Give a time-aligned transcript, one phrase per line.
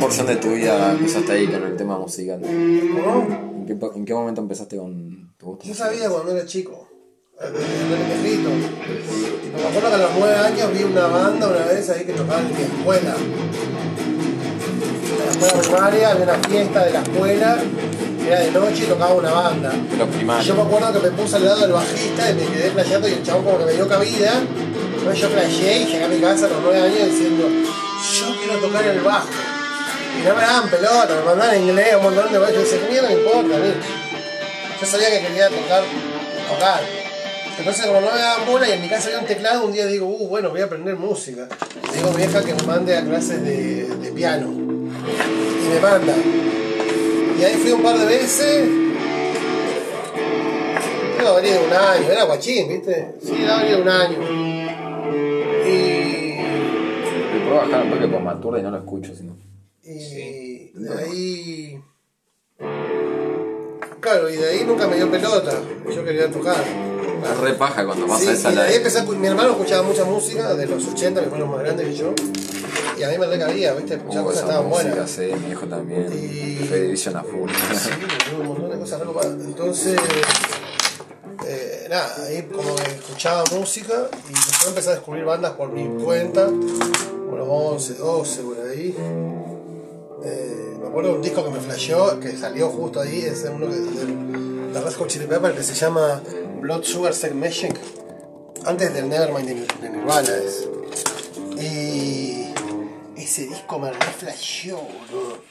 [0.00, 2.40] porción de tu vida empezaste ahí con el tema musical?
[2.44, 5.90] ¿En qué, en qué momento empezaste con tu gusto Yo musical?
[5.92, 6.88] sabía cuando era chico.
[7.40, 7.46] Me
[9.64, 12.48] acuerdo que a los nueve años vi una banda una vez ahí que tocaba en
[12.48, 13.14] mi escuela.
[15.12, 17.58] En la escuela primaria había una fiesta de la escuela,
[18.26, 19.72] era de noche y tocaba una banda.
[19.90, 20.44] Pero Y primario.
[20.46, 23.12] yo me acuerdo que me puse al lado del bajista y me quedé flasheando y
[23.12, 24.32] el chabón como que me dio cabida.
[24.98, 28.58] Entonces yo flasheé y llegué a mi casa a los nueve años diciendo, yo quiero
[28.66, 29.28] tocar el bajo.
[30.18, 32.54] Y no me daban pelota, me mandaban en inglés un montón de veces.
[32.54, 33.74] Yo decía, ¿qué mierda me importa a mí?
[34.80, 35.82] Yo sabía que quería tocar,
[36.48, 36.80] tocar.
[37.58, 39.86] Entonces como no me daban bola y en mi casa había un teclado, un día
[39.86, 41.48] digo, uh, bueno, voy a aprender música.
[41.92, 44.48] Digo vieja que me mande a clases de, piano.
[44.48, 46.14] Y me manda.
[47.38, 48.68] Y ahí fui un par de veces.
[51.22, 53.14] No, venía de un año, era guachín, ¿viste?
[53.20, 54.18] Sí, de un año.
[55.66, 56.36] Y.
[57.34, 59.14] ¿Me puedo bajar porque por maturda y no lo escucho?
[59.16, 59.47] Sino...
[59.90, 61.82] Y de ahí.
[64.00, 65.52] Claro, y de ahí nunca me dio pelota.
[65.94, 66.56] Yo quería tocar.
[66.58, 70.04] Es re paja cuando pasa Sí, esa y de ahí empecé mi hermano escuchaba mucha
[70.04, 72.12] música de los 80, mi hermano más grande que yo.
[72.98, 73.94] Y a mí me recabía, ¿viste?
[73.94, 75.10] Escuchaba Uh, cosas estaban música, buenas.
[75.10, 76.06] sí, mi hijo también.
[76.12, 77.50] Y- Fue Division a full.
[77.74, 77.90] Sí,
[78.40, 79.32] un montón de cosas re copadas.
[79.44, 80.00] Entonces,
[81.46, 85.86] eh, nada, ahí como que escuchaba música y después empecé a descubrir bandas por mi
[86.04, 88.94] cuenta, por los 11, 12, por ahí.
[90.88, 93.76] Me acuerdo de un disco que me flasheó, que salió justo ahí, es uno que,
[93.76, 96.22] de, de Red Hot Chili Pepper que se llama
[96.60, 97.74] Blood Sugar Sex Machine,
[98.64, 100.66] antes del Nevermind de, Nir- de Nirvana es.
[101.60, 102.52] Y
[103.20, 105.42] ese disco me re flasheó, boludo.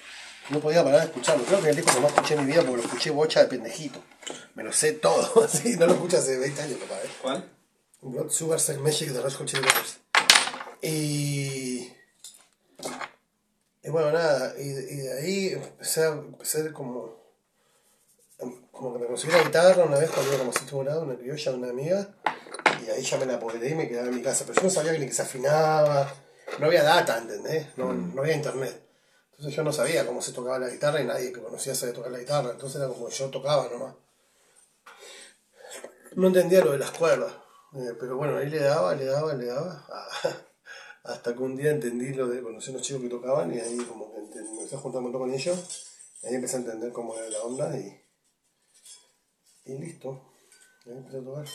[0.50, 1.44] No podía parar de escucharlo.
[1.44, 3.42] Creo que es el disco que más escuché en mi vida porque lo escuché bocha
[3.42, 4.00] de pendejito.
[4.56, 6.96] Me lo sé todo, así, no lo escucho hace 20 años, papá.
[7.04, 7.10] ¿eh?
[7.22, 7.52] ¿Cuál?
[8.02, 10.00] Blood Sugar Sex Magic de Red Hot Chili Peppers.
[10.82, 11.92] Y.
[13.88, 17.16] Y bueno, nada, y, y de ahí empecé a, empecé como.
[18.70, 21.52] Como que me conseguí la guitarra una vez cuando iba como sexto grado, una criolla
[21.54, 22.10] de una amiga,
[22.86, 24.44] y ahí ya me la apoderé y me quedaba en mi casa.
[24.46, 26.14] Pero yo no sabía ni que se afinaba,
[26.60, 27.78] no había data, ¿entendés?
[27.78, 28.78] No, no había internet.
[29.32, 32.12] Entonces yo no sabía cómo se tocaba la guitarra y nadie que conocía sabía tocar
[32.12, 32.52] la guitarra.
[32.52, 33.96] Entonces era como yo tocaba nomás.
[36.14, 37.32] No entendía lo de las cuerdas.
[37.74, 39.88] eh, pero bueno, ahí le daba, le daba, le daba.
[41.08, 43.78] Hasta que un día entendí lo de conocer a los chicos que tocaban y ahí
[43.78, 45.88] como que me empecé a juntar un montón con ellos.
[46.22, 48.04] Y ahí empecé a entender cómo era la onda y.
[49.66, 50.34] Y listo.
[50.86, 51.46] Y ahí empecé a tocar.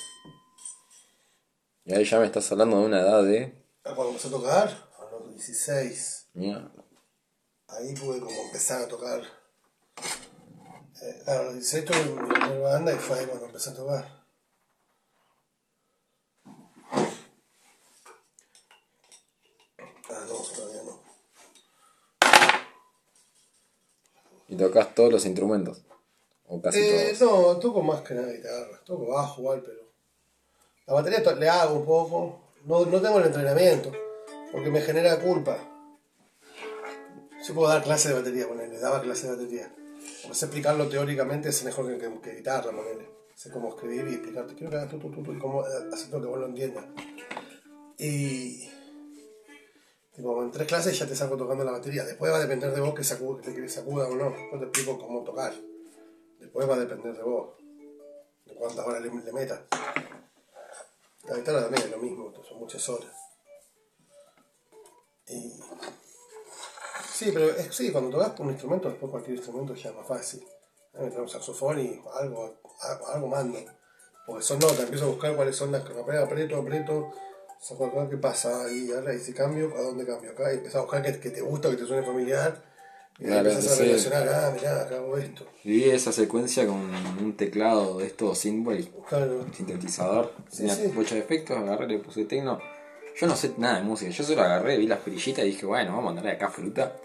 [1.84, 3.62] Y ahí ya me estás hablando de una edad de.
[3.84, 4.68] Ah, Cuando empecé a tocar,
[4.98, 6.72] a los 16, Mierda.
[7.68, 9.20] ahí pude como empezar a tocar.
[11.02, 13.74] Eh, claro, a los 16 tuve mi primera banda y fue ahí cuando empecé a
[13.74, 14.22] tocar.
[20.14, 21.00] Ah, no, todavía no.
[24.52, 25.82] ¿Y tocas todos los instrumentos?
[26.46, 27.54] O casi Eh, todos.
[27.54, 29.80] no, toco más que nada guitarra, toco bajo igual, pero
[30.86, 33.90] la batería le hago un poco, no, no tengo el entrenamiento,
[34.52, 35.56] porque me genera culpa.
[37.48, 39.74] Yo puedo dar clase de batería, ponele, daba clase de batería.
[40.24, 43.08] Explicarlo teóricamente, es mejor que, que, que guitarra, ponele.
[43.34, 45.70] Sé cómo escribir y explicarte, quiero que hagas tú, tú, tú, tú, y cómo eh,
[45.94, 46.84] hacerlo que vos lo entiendas.
[47.96, 48.68] Y
[50.14, 52.04] tipo, en tres clases ya te saco tocando la batería.
[52.04, 54.30] Después va a depender de vos que, sacu- que sacuda o no.
[54.30, 55.52] Después te explico cómo tocar.
[56.38, 57.50] Después va a depender de vos.
[58.46, 59.60] De cuántas horas le, metas.
[61.24, 63.12] La guitarra también es lo mismo, son muchas horas.
[65.28, 65.52] Y...
[67.12, 70.44] Sí, pero es, sí, cuando tocas un instrumento, después cualquier instrumento ya más fácil.
[70.94, 73.58] A mí me trae un saxofón y algo, algo, algo mando.
[74.26, 77.12] Porque son notas, empiezo a buscar cuáles son las que aprieto, aprieto, aprieto,
[77.70, 80.52] acá, qué pasa, y ahora ese cambio, ¿a dónde cambio acá?
[80.52, 82.62] Y empezás a buscar que, que te gusta, que te suene familiar.
[83.18, 85.46] Y Claro, empezás a relacionar, ah, mirá, acá hago esto.
[85.64, 89.46] Viví esa secuencia con un teclado de estos símbolos, Claro.
[89.54, 90.88] sintetizador, Sí, tenía sí.
[90.94, 92.58] muchos efectos, agarré, le puse tecno.
[93.20, 95.90] Yo no sé nada de música, yo solo agarré, vi las perillitas y dije, bueno,
[95.90, 96.96] vamos a mandarle acá fruta.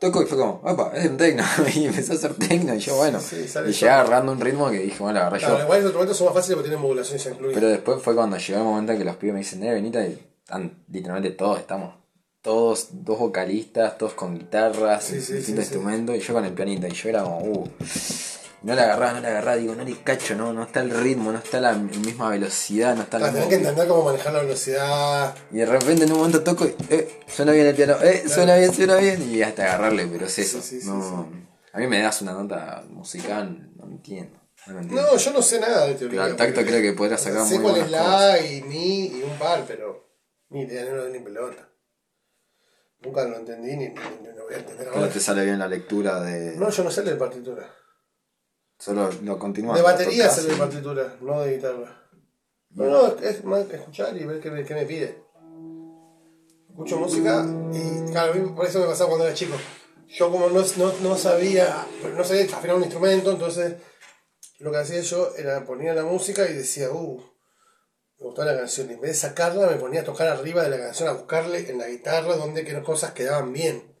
[0.00, 1.42] Toco y fue como, opa, es un tecno.
[1.74, 3.18] y empecé a hacer tecno y yo, bueno.
[3.20, 3.36] Sí,
[3.66, 5.64] y llegué agarrando un ritmo que dije, bueno, la Claro, yo.
[5.64, 7.54] igual los instrumentos son más fáciles porque tienen modulaciones incluidas.
[7.54, 10.04] Pero después fue cuando llegó el momento en que los pibes me dicen, eh, venita,
[10.06, 11.94] y están literalmente todos, estamos
[12.40, 15.74] todos, dos vocalistas, todos con guitarras, Sí, sí, distintos sí.
[15.74, 17.68] instrumentos, y yo con el pianito, y yo era como, uh,
[18.62, 21.30] no la agarraba, no la agarraba, digo, no le cacho, no, no está el ritmo,
[21.32, 25.34] no está la misma velocidad, no está la tenés que entender cómo manejar la velocidad.
[25.52, 28.56] Y de repente en un momento toco y, eh, suena bien el piano, eh, suena
[28.56, 30.60] bien, suena bien, y hasta agarrarle, pero es eso.
[30.60, 31.30] Sí, sí, sí, no,
[31.72, 34.38] A mí me das una nota musical, no entiendo.
[34.66, 35.02] No, entiendo.
[35.12, 36.20] No, yo no sé nada de teoría.
[36.22, 39.22] Pero al tacto creo que podrás sacar Sé muy cuál es la y mi y
[39.22, 40.08] un par, pero
[40.50, 41.68] ni idea, no lo doy ni pelota.
[43.02, 45.12] Nunca lo entendí ni, ni- ni lo voy a entender Que no ahora.
[45.12, 46.56] te sale bien la lectura de.
[46.56, 47.70] No, yo no sé leer partitura.
[48.78, 49.76] Solo lo continúas.
[49.76, 52.04] De batería leer y- partitura, no de guitarra.
[52.70, 55.24] No, no, es, más escuchar y ver qué me, qué me pide.
[56.68, 59.56] Escucho música y, claro, por eso me pasaba cuando era chico.
[60.06, 61.86] Yo como no, no, no sabía,
[62.16, 63.74] no sabía afinar un instrumento, entonces
[64.58, 67.20] lo que hacía yo era poner la música y decía, uh,
[68.18, 68.90] me gustaba la canción.
[68.90, 71.68] Y en vez de sacarla, me ponía a tocar arriba de la canción, a buscarle
[71.68, 73.96] en la guitarra donde que las cosas quedaban bien.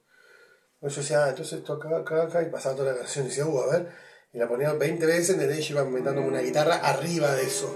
[0.74, 3.24] Entonces yo decía, ah, entonces toca acá, acá, y pasaba toda la canción.
[3.24, 4.08] Y decía, uh, a ver.
[4.38, 5.66] La ponía 20 veces, ¿entendés?
[5.66, 7.74] Yo iba inventándome una guitarra arriba de eso.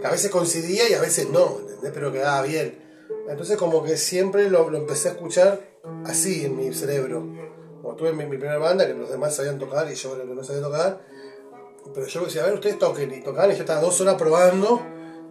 [0.00, 1.90] Que a veces coincidía y a veces no, ¿entendés?
[1.92, 2.78] Pero quedaba bien.
[3.28, 5.60] Entonces como que siempre lo, lo empecé a escuchar
[6.04, 7.26] así en mi cerebro.
[7.82, 10.62] Como tuve mi, mi primera banda, que los demás sabían tocar y yo no sabía
[10.62, 11.04] tocar.
[11.92, 14.80] Pero yo decía, a ver, ustedes toquen y tocaban y yo estaba dos horas probando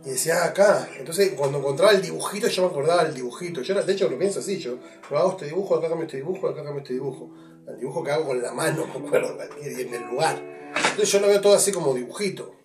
[0.04, 0.90] y decía, ah, acá.
[1.00, 3.62] Entonces cuando encontraba el dibujito yo me acordaba del dibujito.
[3.62, 4.78] Yo de hecho lo pienso así, yo,
[5.10, 7.32] yo hago este dibujo, acá cambio este dibujo, acá cambio este dibujo.
[7.70, 10.53] El dibujo que hago con la mano, me acuerdo, y en el lugar.
[10.76, 12.56] Entonces yo lo veo todo así como dibujito.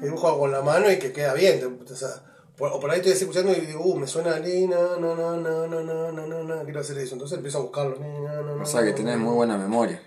[0.00, 1.80] Que dibujo con la mano y que queda bien.
[1.82, 2.08] O, sea,
[2.56, 5.36] por, o por ahí estoy escuchando y digo, uh, me suena li, na, na, na,
[5.36, 7.14] na, na, na, na, na, na, quiero hacer eso.
[7.14, 7.98] Entonces empiezo a buscarlo.
[7.98, 10.02] na, na, O sea que tenés muy buena memoria.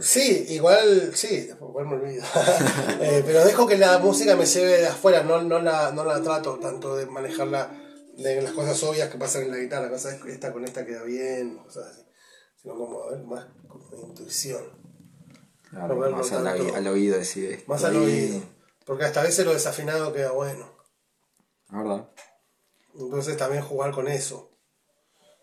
[0.00, 2.24] Sí, igual, sí, igual me olvido.
[3.00, 6.22] Eh, pero dejo que la música me lleve de afuera, no, no, la, no la
[6.22, 7.70] trato tanto de manejarla
[8.16, 11.58] de las cosas obvias que pasan en la guitarra, cosas esta con esta queda bien,
[11.58, 12.02] cosas así.
[12.62, 14.62] Sino como, a ver, más como intuición,
[15.74, 16.74] Claro, más al, tanto.
[16.74, 17.64] al oído decir esto.
[17.70, 18.40] más al oído.
[18.84, 20.70] Porque hasta a veces lo desafinado queda bueno.
[21.70, 22.08] La verdad.
[22.98, 24.50] Entonces también jugar con eso,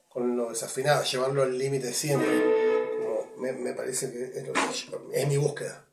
[0.07, 2.89] con lo desafinado, llevarlo al límite siempre.
[2.97, 5.85] Como me, me parece que es, lo que yo- es mi búsqueda.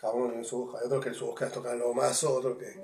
[0.00, 0.80] Cada uno tiene su búsqueda.
[0.80, 2.80] Hay otros que su búsqueda es tocar lo mazo, otros que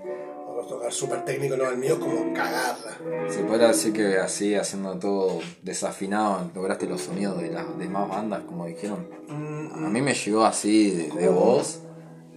[0.54, 2.98] otros tocar súper técnico, no, el mío es como cagarla.
[3.28, 8.42] Se podría decir que así, haciendo todo desafinado, lograste los sonidos de las demás bandas,
[8.44, 9.08] como dijeron.
[9.28, 11.80] Mm, A mí me llegó así de, de voz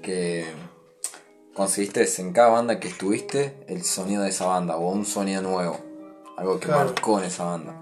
[0.02, 0.46] que
[1.54, 5.78] conseguiste en cada banda que estuviste el sonido de esa banda o un sonido nuevo,
[6.38, 6.86] algo que Claro.
[6.86, 7.82] marcó en esa banda.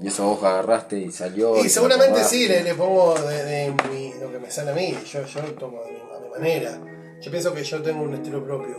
[0.00, 1.56] Y eso vos agarraste y salió.
[1.58, 4.74] Y te seguramente sí, le, le pongo de, de mi- lo que me sale a
[4.74, 6.80] mí, yo, yo lo tomo de mi, a mi manera.
[7.22, 8.76] Yo pienso que yo tengo un estilo propio,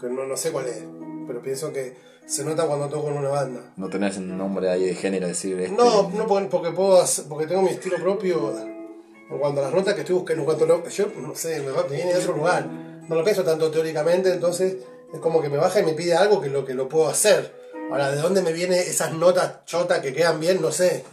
[0.00, 0.82] que no, no sé cuál es,
[1.26, 3.72] pero pienso que se nota cuando toco en una banda.
[3.76, 5.74] No tenés un nombre ahí de género, decir este.
[5.76, 9.94] No, no porque, puedo hacer- porque tengo mi estilo propio en cuanto a las notas
[9.94, 12.18] que estoy buscando, en cuanto a lo, yo no sé, me, va- me viene de
[12.20, 12.66] otro lugar.
[12.66, 14.76] No lo pienso tanto teóricamente, entonces
[15.12, 17.52] es como que me baja y me pide algo que lo que lo puedo hacer.
[17.90, 20.62] Ahora, ¿de dónde me vienen esas notas chotas que quedan bien?
[20.62, 21.04] No sé.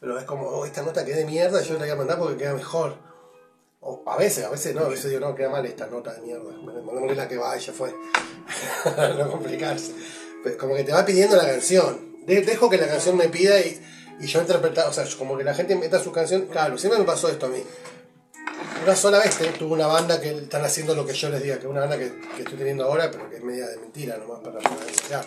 [0.00, 2.18] Pero es como, oh, esta nota que es de mierda, yo la voy a mandar
[2.18, 2.96] porque queda mejor.
[3.84, 6.20] O a veces, a veces no, a veces digo, no, queda mal esta nota de
[6.22, 6.52] mierda.
[6.62, 7.92] Mandémosle la que va y ya fue.
[9.18, 9.92] no complicarse.
[10.44, 12.16] Pero como que te va pidiendo la canción.
[12.24, 13.80] De- Dejo que la canción me pida y,
[14.20, 16.46] y yo interpretar, o sea, como que la gente meta su canción.
[16.46, 17.62] Claro, siempre me pasó esto a mí.
[18.84, 21.62] Una sola vez tuve una banda que están haciendo lo que yo les diga, que
[21.62, 24.40] es una banda que, que estoy teniendo ahora, pero que es media de mentira nomás
[24.40, 25.24] para ensayar.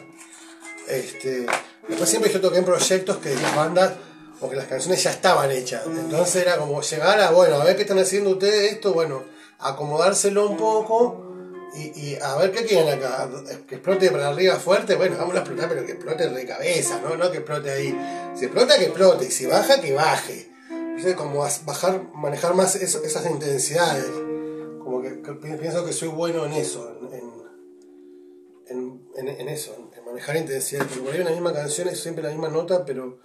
[0.88, 1.46] Este,
[1.88, 3.94] después siempre yo toqué en proyectos que las bandas
[4.41, 5.83] o que las canciones ya estaban hechas.
[5.85, 9.23] Entonces era como llegar a, bueno, a ver qué están haciendo ustedes esto, bueno,
[9.59, 11.21] acomodárselo un poco
[11.75, 13.30] y, y a ver qué quieren acá.
[13.68, 17.15] Que explote para arriba fuerte, bueno, vamos a explotar, pero que explote de cabeza, ¿no?
[17.18, 17.97] No que explote ahí.
[18.35, 20.51] Si explota, que explote, y si baja, que baje.
[20.69, 24.06] Entonces, como bajar, manejar más esas intensidades.
[24.83, 26.97] Como que, que pi- pienso que soy bueno en eso,
[28.69, 29.84] en, en, en eso,
[30.16, 30.86] manejar intensidad.
[30.86, 33.19] Porque por ahí una misma canción es siempre la misma nota, pero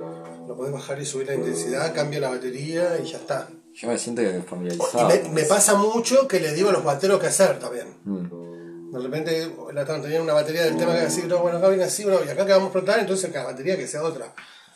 [0.47, 3.49] lo podés bajar y subir la intensidad, cambia la batería y ya está.
[3.75, 5.09] Yo me siento Y familiarizado.
[5.09, 7.87] me, me pasa mucho que le digo a los bateros qué hacer también.
[8.05, 8.93] Mm.
[8.93, 12.03] De repente la tenían una batería del tema que así, no, bueno, acá viene así,
[12.03, 14.35] bueno, y acá que vamos a explotar, entonces la batería que sea otra.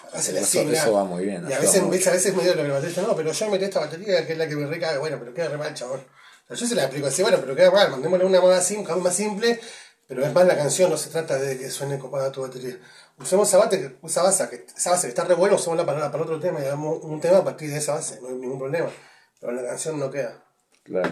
[0.09, 2.61] Acá se le Eso- eso va muy bien, Y a veces, a veces medio lo
[2.63, 5.01] que el baterista, no, pero yo metí esta batería que es la que me recaga,
[5.01, 5.99] bueno, pero queda re mal, chabón.
[5.99, 8.95] O sea, yo se la explico así, bueno, pero queda mal, mandémosle una más simple,
[8.97, 9.61] más simple,
[10.07, 12.79] pero es más la canción, no se trata de que suene copada tu batería.
[13.19, 16.25] Usemos esa base, esa base, que, esa base que está re buena, usémosla para, para
[16.25, 18.89] otro tema y hagamos un tema a partir de esa base, no hay ningún problema.
[19.41, 20.45] Pero la canción no queda.
[20.83, 21.11] Claro,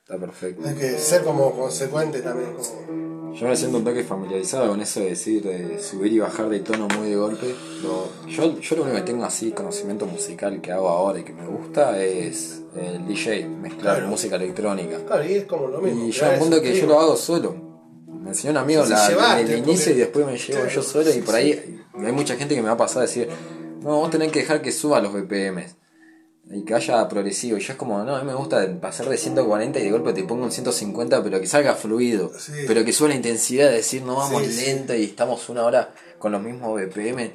[0.00, 0.66] está perfecto.
[0.68, 2.54] Hay que ser como consecuente también.
[2.54, 3.34] Como...
[3.34, 6.60] Yo me siento un toque familiarizado con eso de decir, de subir y bajar de
[6.60, 7.54] tono muy de golpe.
[7.82, 11.32] Lo- yo, yo lo único que tengo así, conocimiento musical que hago ahora y que
[11.32, 14.08] me gusta es el DJ, mezclar Claro.
[14.08, 14.98] música electrónica.
[15.06, 16.04] Claro, y es como lo mismo.
[16.06, 17.63] Y un punto ese que yo lo hago solo.
[18.34, 21.18] Enseñó un amigo la, el inicio porque- y después me llevo Claro, yo solo sí,
[21.18, 21.40] y por sí.
[21.40, 23.28] ahí hay mucha gente que me va a pasar a decir,
[23.80, 25.76] no, vos tenés que dejar que suba los BPMs.
[26.50, 27.56] Y que vaya progresivo.
[27.56, 30.12] Y yo es como, no, a mí me gusta pasar de 140 y de golpe
[30.12, 32.32] te pongo un 150, pero que salga fluido.
[32.38, 32.52] Sí.
[32.66, 34.66] Pero que suba la intensidad de decir, no vamos Sí, sí.
[34.66, 37.32] lento y estamos una hora con los mismos BPM.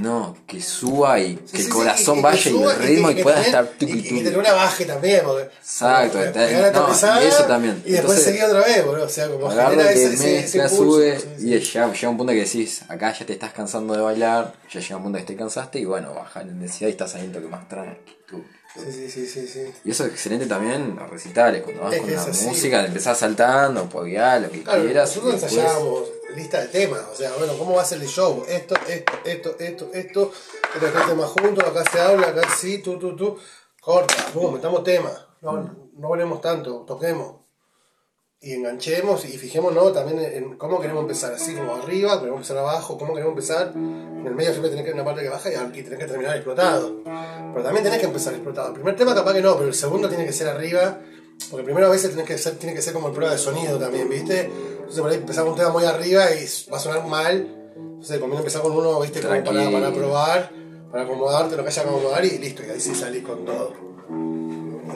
[0.00, 3.22] No, que suba y que el corazón que- que vaya y el ritmo y, que
[3.22, 5.44] pueda estar y, que una baje también, porque.
[5.44, 7.82] Exacto, está- la no, y eso también.
[7.84, 9.04] Y después seguir otra vez, boludo.
[9.06, 11.48] O sea, como Agarra genera que ese, ese, ese sube Sí, sí.
[11.54, 14.80] y llega, llega un punto que decís, acá ya te estás cansando de bailar, ya
[14.80, 17.32] llega un punto que te cansaste y bueno, baja la intensidad y estás ahí un
[17.32, 18.44] toque más tranquilo.
[18.84, 19.72] Sí, sí, sí, sí, sí.
[19.84, 22.44] Y eso es excelente también los recitales, cuando vas Es con la así.
[22.46, 25.08] música, empezás saltando, poguear, lo que Claro, quieras.
[25.10, 26.02] nosotros después- ensayábamos
[26.36, 28.44] lista de temas, o sea, bueno, ¿cómo va a ser el show?
[28.48, 30.32] Esto, esto, esto, esto, esto,
[30.74, 33.36] estos tres temas juntos, acá se habla, acá sí, tú, tú, tú,
[33.80, 37.37] corta, pum, metamos temas, no, no volvemos tanto, toquemos.
[38.40, 42.96] Y enganchemos y fijémonos también en, cómo queremos empezar, así como arriba, queremos empezar abajo,
[42.96, 43.72] cómo queremos empezar.
[43.74, 46.36] En el medio siempre tenés que una parte que baja y aquí tenés que terminar
[46.36, 47.02] explotado.
[47.02, 48.68] Pero también tenés que empezar explotado.
[48.68, 51.00] El primer tema capaz que no, pero el segundo tiene que ser arriba,
[51.50, 53.76] porque primero a veces tenés que ser, tiene que ser como el prueba de sonido
[53.76, 54.42] también, ¿viste?
[54.42, 57.72] Entonces por ahí empezar con un tema muy arriba y va a sonar mal.
[57.74, 59.20] Entonces conviene empezar con uno, ¿viste?
[59.20, 60.52] Como para, probar,
[60.92, 63.72] para acomodarte lo que haya que acomodar y listo, y ahí sí salís con todo.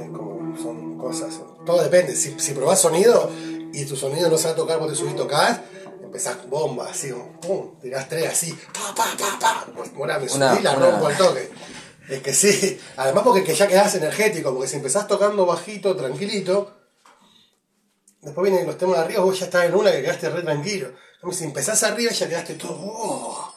[0.00, 1.40] Es como son cosas.
[1.66, 2.14] Todo depende.
[2.16, 3.31] Si, si probás sonido
[3.73, 5.61] y tu sonido no se va a tocar cuando te subís y tocás,
[6.02, 9.66] empezás con bomba, así pum, tirás tres así, pa, pa, pa, pa.
[9.95, 11.50] Bueno, me subí Una- la una- rompo al toque.
[12.09, 16.73] Es que sí, además porque que ya quedás energético, porque si empezás tocando bajito, tranquilito,
[18.21, 20.92] después vienen los temas de arriba, vos ya estás en una que quedaste re tranquilo.
[21.21, 23.51] Como si empezás arriba ya quedaste todo, oh,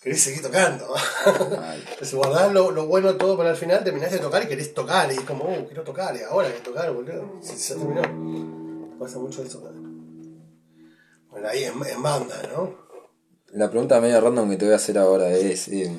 [0.00, 0.86] querés seguir tocando.
[1.26, 5.12] Entonces guardás lo, lo bueno todo para el final, terminás de tocar y querés tocar,
[5.12, 7.38] y es como, uh, quiero tocar, y ahora que tocar, boludo.
[7.42, 8.98] Si se terminó.
[8.98, 9.62] Pasa mucho eso.
[11.28, 12.88] Bueno, ahí en, en banda, ¿no?
[13.52, 15.90] La pregunta medio random que te voy a hacer ahora es: eh,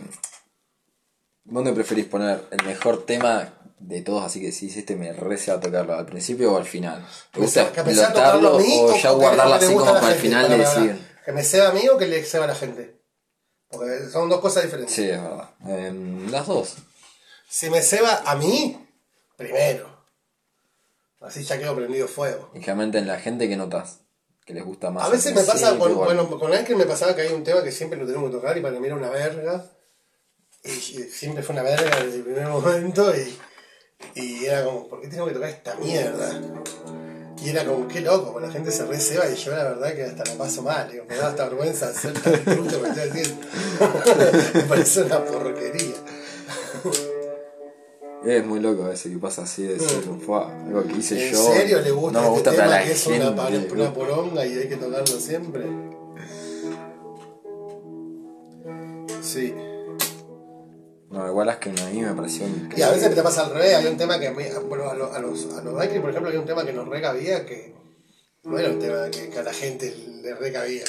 [1.44, 4.24] ¿Dónde preferís poner el mejor tema de todos?
[4.24, 7.06] Así que si este me rece a tocarlo, ¿al principio o al final?
[7.32, 11.00] ¿Te gusta explotarlo o o ya guardarlo así como para el final para, decir?
[11.26, 13.01] Que me sea a mí o que le sea a la gente.
[13.72, 14.94] Porque son dos cosas diferentes.
[14.94, 15.50] Sí, es verdad.
[15.66, 16.76] Em, las dos.
[17.50, 18.78] Si me ceba a mí,
[19.38, 19.90] primero.
[21.22, 22.50] Así ya quedo prendido fuego.
[22.54, 24.00] Y generalmente en la gente que notas
[24.46, 25.06] que les gusta más.
[25.06, 27.72] A veces me pasa, con, bueno, con Ángel me pasaba que hay un tema que
[27.72, 29.66] siempre lo tenemos que tocar y para mí era una verga.
[30.64, 33.38] Y, y siempre fue una verga desde el primer momento y,
[34.16, 36.42] y era como, ¿por qué tengo que tocar esta mierda?
[37.44, 40.04] Y era como, qué loco, porque la gente se receba y yo la verdad que
[40.04, 43.46] hasta la paso mal, digo, me da hasta vergüenza hacer tan trucho que estoy haciendo.
[44.54, 45.96] me parece una porquería.
[48.24, 51.18] Es muy loco a veces que pasa así de decir, "Fua, algo que hice Mm.
[51.18, 51.54] ¿En yo.
[51.54, 53.28] serio le gusta no me este gusta tema para la que es gente.
[53.28, 55.64] una, una poronga y hay que tocarlo siempre?
[59.24, 59.54] Sí.
[61.12, 62.76] No, igual es que a mí me pareció increíble.
[62.78, 65.20] Y a veces te pasa al revés, hay un tema que, bueno, a los, a
[65.20, 67.76] los, a los Daiquiri, por ejemplo, hay un tema que nos recabía que
[68.44, 70.84] no era un tema que, que a la gente le recabía.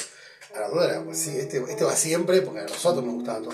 [0.55, 3.53] A nosotros era, pues sí, este, este va siempre porque a nosotros nos gustaba todo.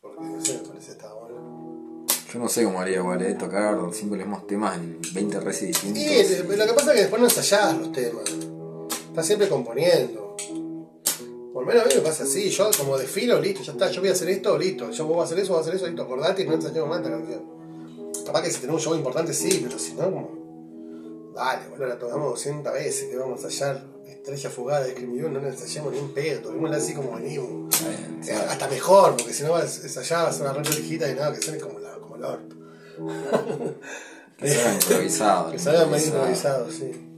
[0.00, 2.06] Porque no sé, me parece que estaba bueno.
[2.32, 6.02] Yo no sé cómo haría igual, eh, tocar los mismos temas en 20 resis distintos.
[6.02, 8.24] Eh, lo que pasa es que después no ensayás los temas.
[9.08, 10.23] Estás siempre componiendo.
[11.64, 14.02] Por lo menos a mí me pasa así, yo como defino, listo, ya está, yo
[14.02, 16.02] voy a hacer esto, listo, yo voy a hacer eso, voy a hacer eso, listo,
[16.02, 17.42] acordate y no ensayamos más esta canción.
[18.26, 21.32] Capaz que si tenemos un show importante sí, pero si no, como.
[21.34, 25.40] Dale, boludo, la tocamos 200 veces, que vamos a ensayar Estrella Fugada de Scream no
[25.40, 27.74] la ensayamos ni un pedo, toquémosla así como venimos.
[27.74, 31.10] O sea, hasta mejor, porque si no vas a ensayar, vas a una re hijita
[31.10, 32.56] y nada, que suene como, la, como el orto.
[34.36, 35.50] Que salga improvisado.
[35.52, 37.13] Que salga medio improvisado, sí.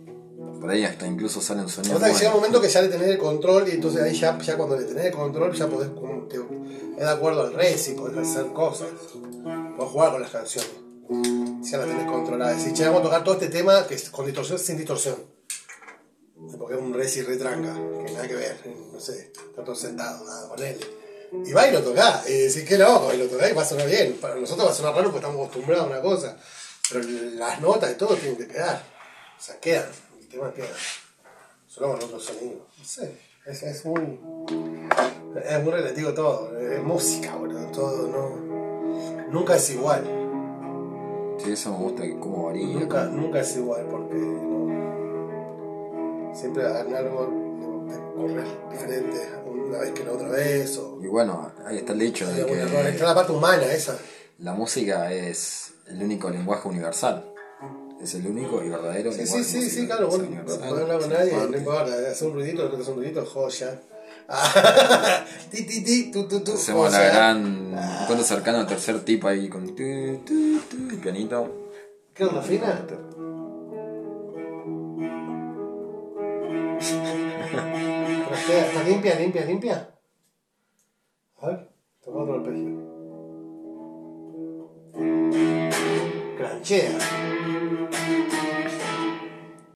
[0.61, 2.01] Por ahí hasta incluso salen sonidos.
[2.01, 4.39] Sea, que llega un momento que ya le tenés el control y entonces ahí ya,
[4.39, 7.77] ya cuando le tenés el control ya podés, como te- es de acuerdo al rey,
[7.97, 8.89] podés hacer cosas.
[9.77, 10.71] Podés jugar con las canciones.
[11.63, 12.63] Si ya las tenés controladas.
[12.63, 15.17] Si che, vamos a tocar todo este tema que es con distorsión sin distorsión.
[16.59, 18.61] Porque es un reci retranca, que nada que ver,
[18.93, 20.79] no sé, está todo sentado, nada, con él.
[21.45, 23.65] Y va y lo tocás, y decís, qué loco, y lo tocás y va a
[23.65, 24.17] sonar bien.
[24.21, 26.37] Para nosotros va a sonar raro porque estamos acostumbrados a una cosa,
[26.91, 27.05] pero
[27.37, 28.83] las notas y todo tienen que quedar.
[29.39, 29.87] O sea, quedan,
[30.37, 30.69] tema queda.
[31.67, 32.67] Solo con otro sonido.
[32.79, 33.17] No sé,
[33.47, 34.21] es, es muy.
[35.45, 38.37] Es muy relativo todo, es música, boludo, todo, no.
[39.31, 40.05] Nunca es igual.
[41.39, 42.67] Sí, eso me gusta, que cómo varía.
[42.67, 44.71] Nunca, nunca es igual porque no,
[46.35, 47.27] siempre hagan algo
[47.87, 51.99] de correr diferente una vez que la otra vez o Y bueno, ahí está el
[51.99, 53.99] dicho de que está la parte humana esa
[54.39, 57.33] la música es el único lenguaje universal.
[58.01, 61.33] Es el único y verdadero sí sí sí sí claro vos no hablar con nadie
[61.33, 63.81] no importa hacer un ruidito repente hacer un ruidito joya
[64.29, 67.71] Ah, ti ti ti tu tu tu Hacemos la gran.
[68.09, 69.75] Cuento cercano al tercer tipo ahí con tu,
[70.25, 71.71] tu, tu, el pianito.
[72.13, 72.85] ¿qué onda fina?
[78.47, 79.95] sea, ¿Está limpia, limpia, limpia?
[81.41, 81.69] A ver,
[82.05, 82.97] toca otro arpegio.
[86.39, 86.91] 感谢。